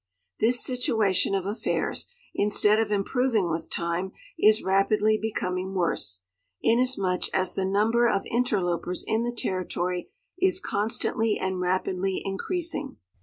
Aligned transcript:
This 0.39 0.65
situation 0.65 1.35
of 1.35 1.45
affairs, 1.45 2.07
instead 2.33 2.79
of 2.79 2.91
improving 2.91 3.51
with 3.51 3.69
time, 3.69 4.13
is 4.35 4.63
rapidly 4.63 5.15
becoming 5.21 5.75
worse, 5.75 6.21
inasmuch 6.59 7.29
as 7.35 7.53
the 7.53 7.65
number 7.65 8.09
of 8.09 8.25
interlopers 8.25 9.03
in 9.05 9.21
the 9.21 9.31
Territoiy 9.31 10.07
is 10.39 10.59
constantly 10.59 11.37
and 11.37 11.61
rapidly 11.61 12.19
increasing. 12.25 12.97